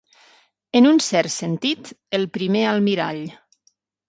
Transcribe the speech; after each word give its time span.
En 0.79 0.87
un 0.91 1.01
cert 1.07 1.33
sentit, 1.33 1.91
el 2.21 2.27
primer 2.39 2.65
almirall. 2.71 3.23